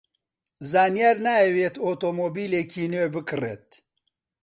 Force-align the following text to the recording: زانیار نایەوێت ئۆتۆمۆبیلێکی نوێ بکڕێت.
زانیار 0.71 1.17
نایەوێت 1.25 1.75
ئۆتۆمۆبیلێکی 1.83 2.85
نوێ 2.93 3.07
بکڕێت. 3.13 3.67